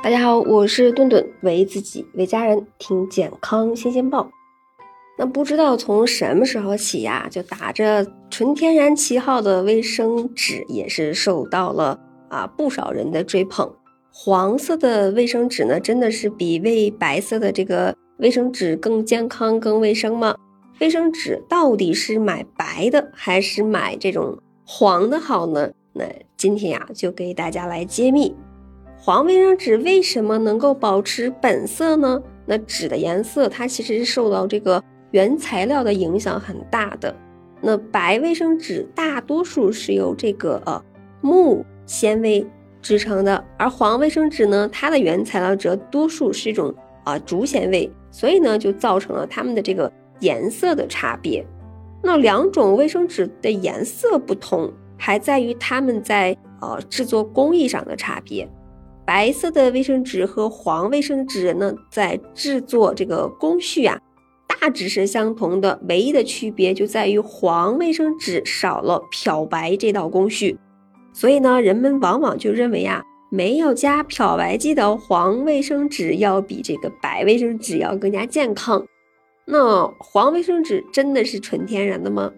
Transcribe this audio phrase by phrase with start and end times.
[0.00, 4.30] 大家好，我是顿顿，为自己为家人听健康新鲜报。
[5.18, 11.98] 那不知道从什么时候起呀，就打着纯天然旗号的卫生纸也是受到了
[12.28, 13.74] 啊不少人的追捧。
[14.12, 20.36] 黄色的卫生纸呢，真的是比为白色的这个卫生纸更健康、更卫生吗？
[20.78, 25.72] 卫生纸到底是买白的还是买这种黄的好呢？
[25.92, 26.04] 那
[26.36, 28.36] 今天呀，就给大家来揭秘。
[29.00, 32.20] 黄卫生纸为什么能够保持本色呢？
[32.44, 37.14] 那纸的颜色它其实是受到这个原材料的影响很大的。
[37.60, 40.82] 那白卫生纸大多数是由这个呃
[41.20, 42.44] 木纤维
[42.82, 51.46] 制成的，而黄卫生纸呢，它的原材料则多数是一种啊竹纤维，所以呢就造成了它们的这个颜色的差别。
[52.02, 58.48] 那两种卫生纸的颜色不同，还在于它们在呃制作工艺上的差别。
[59.08, 63.98] 白色的卫生纸和黄卫生纸呢，在制作这个工序啊，
[64.46, 70.58] 大致是相同的，唯一的区别就在于黄卫生纸少了漂白这道工序，
[71.14, 78.84] 所以呢，人们往往就认为啊，没有加漂白剂的黄卫生纸要比这个白卫生纸要更加健康。
[79.46, 82.30] 那黄卫生纸真的是纯天然的吗？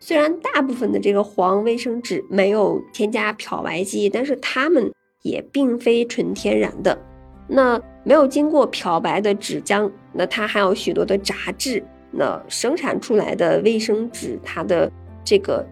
[0.00, 4.90] 虽然大部分的这个黄卫生纸没有添加漂白剂，但是它们。
[5.22, 6.98] 也并非纯天然的，
[7.46, 14.90] 那没有经过漂白的纸浆，那它还有许多的杂质，那生产出来的卫生纸，它的
[15.24, 15.66] 这个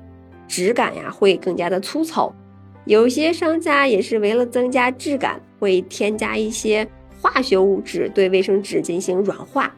[0.46, 2.34] 质感呀会更加的粗糙。
[2.84, 6.86] 有些商家也是为了增加质感，会添加一些
[7.20, 9.74] 化学物质对卫生纸进行软化。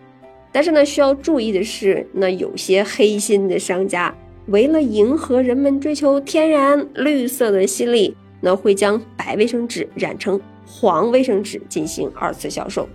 [0.52, 4.12] 但是呢，需要注意的是，那有些黑心的商家
[4.46, 8.16] 为了迎合人们追求天然绿色的心理。
[8.40, 12.88] 那会将白卫生纸染成黄卫生纸进行二次销售，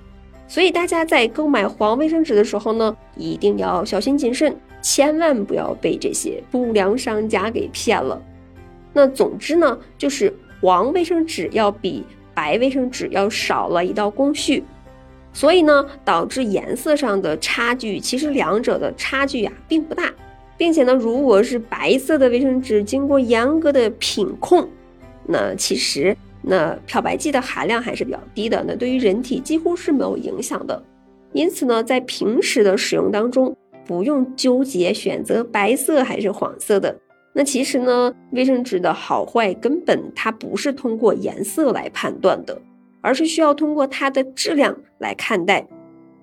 [0.48, 8.22] 所以大家在购买黄卫生纸的时候呢，一定要小心谨慎，千万不要被这些不良商家给骗了。
[8.94, 12.04] 那总之呢，就是黄卫生纸要比
[12.34, 14.64] 白卫生纸要少了一道工序，
[15.34, 20.12] 所以呢，导致颜色上的差距，其实两者的差距呀并不大，
[20.58, 24.68] 并且呢，如果是白色的卫生纸，经过严格的品控。
[25.28, 30.82] 那其实，那漂白剂的含量还是比较低的，那对于人体几乎是没有影响的。
[31.34, 36.96] 因此呢，在平时的使用当中，不用纠结选择白色还是黄色的。
[37.34, 42.62] 那其实呢，卫生纸的好坏根本它不是通过颜色来判断的，
[43.02, 45.68] 而是需要通过它的质量来看待。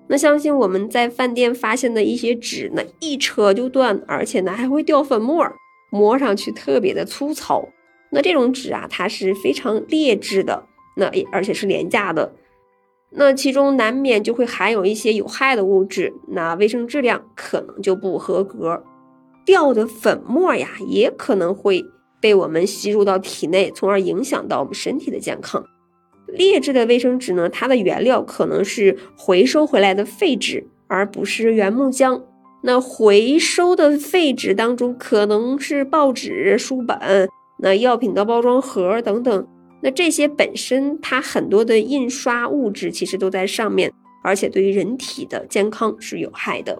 [0.07, 5.45] 那相信我们在饭店发现的一些纸，呢一扯就断，而且呢还会掉粉末，
[5.91, 7.67] 摸上去特别的粗糙。
[8.13, 10.63] 那这种纸啊，它是非常劣质的，
[10.95, 12.31] 那而且是廉价的，
[13.09, 18.83] 那其中难免就会含有一些有害的物质，那卫生质量可能就不合格，
[19.43, 21.83] 掉的粉末呀，也可能会
[22.21, 25.65] 被我们吸入到体内，从而影响到我们身体的健康。
[26.27, 32.21] 劣质的卫生纸呢，它的原料可能是回收回来的废纸，而不是原木浆。
[32.63, 37.27] 那回收的废纸当中，可能是报纸、书本。
[37.63, 39.47] 那药品的包装盒等等，
[39.81, 43.89] 那这些本身它很多的印刷物质其实都在上面，
[44.21, 46.77] 而且对于人体的健康是有害的。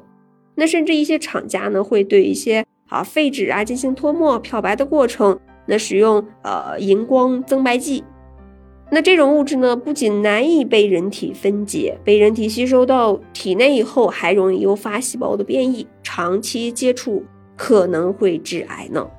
[0.55, 8.03] 那甚至一些厂家呢会对一些啊废纸啊进行脱墨漂白的过程，那使用呃荧光增白剂。
[8.91, 17.23] 那这种物质呢不仅难以被人体分解，被人体吸收到体内以后，还容易诱发细胞的变异，长期接触
[17.55, 19.09] 可能会致癌呢。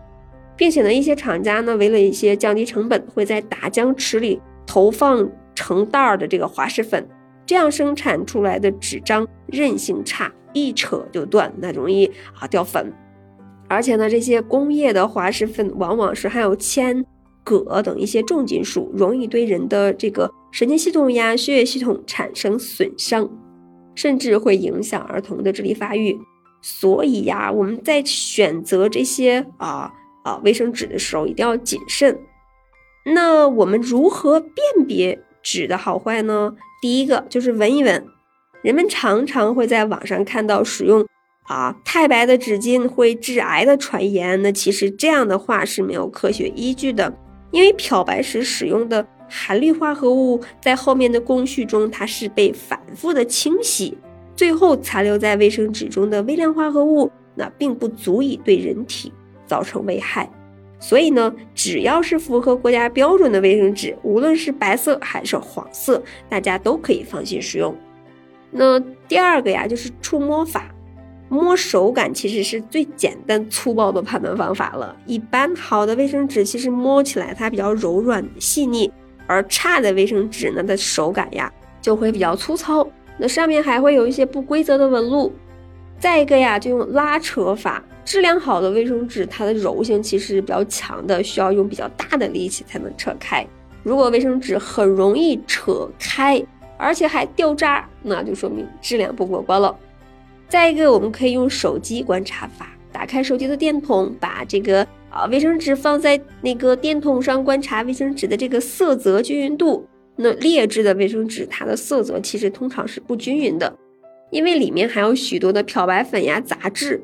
[0.56, 7.06] 并且呢，一些厂家呢，为了一些降低成本，会在打浆池里投放成袋儿的这个滑石粉，
[7.44, 12.92] 这样生产出来的纸张韧性差，一扯就断，那容易啊掉粉。
[13.66, 17.04] 而且呢，这些工业的滑石粉往往是含有铅、
[17.42, 23.28] 铬等一些重金属，容易对人的这个神经系统呀、血液系统产生损伤，
[23.96, 26.16] 甚至会影响儿童的智力发育。
[26.62, 29.92] 所以呀，我们在选择这些啊。
[30.24, 32.18] 啊，卫生纸的时候一定要谨慎。
[33.14, 36.56] 那我们如何辨别纸的好坏呢？
[36.82, 38.04] 第一个就是闻一闻。
[38.62, 41.06] 人们常常会在网上看到使用
[41.42, 44.40] 啊太白的纸巾会致癌的传言。
[44.40, 47.14] 那其实这样的话是没有科学依据的，
[47.50, 53.98] 因为漂白时使用的含氯化合物在后面的工序中，它是被反复的清洗，
[54.34, 59.12] 最后残留在卫生纸中的微量化合物，那并不足以对人体。
[59.46, 60.28] 造成危害，
[60.78, 67.74] 所以呢，只要是符合国家标准的卫生纸，无论是白色还是黄色，大家都可以放心使用。
[68.50, 70.72] 那第二个呀，就是触摸法，
[71.28, 74.94] 摸手感其实是最简单粗暴的判断方法了。
[75.06, 78.92] 一般好的卫生纸其实摸起来它比较柔软细腻，
[79.26, 82.86] 而差的卫生纸呢，它手感呀就会比较粗糙，
[83.18, 85.32] 那上面还会有一些不规则的纹路。
[86.04, 87.82] 再一个呀，就用拉扯法。
[88.04, 93.42] 质量好的卫生纸，它的柔性其实比较强的，需要用比较大的力气才能扯开。
[93.82, 96.44] 如果卫生纸很容易扯开，
[96.76, 99.74] 而且还掉渣，那就说明质量不过关了。
[100.46, 109.88] 再一个，我们可以用手机观察法，打开手机的电筒，把这个啊卫生纸放在那个电筒上，观察卫生纸的这个色泽均匀度。
[110.16, 113.74] 那劣质的卫生纸，它的色泽其实通常是不均匀的。
[114.30, 117.02] 因为里面含有许多的漂白粉呀、杂质，